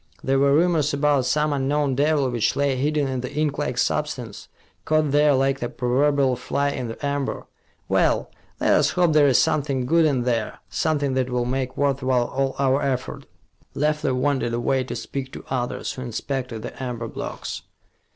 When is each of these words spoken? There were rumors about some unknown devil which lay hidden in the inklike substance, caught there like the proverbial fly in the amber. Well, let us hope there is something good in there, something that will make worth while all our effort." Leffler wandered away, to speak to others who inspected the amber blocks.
There 0.23 0.39
were 0.39 0.55
rumors 0.55 0.95
about 0.95 1.27
some 1.27 1.53
unknown 1.53 1.93
devil 1.93 2.27
which 2.31 2.55
lay 2.55 2.75
hidden 2.75 3.07
in 3.07 3.21
the 3.21 3.29
inklike 3.29 3.77
substance, 3.77 4.47
caught 4.83 5.11
there 5.11 5.35
like 5.35 5.59
the 5.59 5.69
proverbial 5.69 6.35
fly 6.35 6.71
in 6.71 6.87
the 6.87 7.05
amber. 7.05 7.45
Well, 7.87 8.31
let 8.59 8.73
us 8.73 8.89
hope 8.89 9.13
there 9.13 9.27
is 9.27 9.37
something 9.37 9.85
good 9.85 10.05
in 10.05 10.23
there, 10.23 10.57
something 10.71 11.13
that 11.13 11.29
will 11.29 11.45
make 11.45 11.77
worth 11.77 12.01
while 12.01 12.25
all 12.25 12.55
our 12.57 12.81
effort." 12.81 13.27
Leffler 13.75 14.15
wandered 14.15 14.55
away, 14.55 14.83
to 14.85 14.95
speak 14.95 15.31
to 15.33 15.45
others 15.51 15.93
who 15.93 16.01
inspected 16.01 16.63
the 16.63 16.81
amber 16.81 17.07
blocks. 17.07 17.61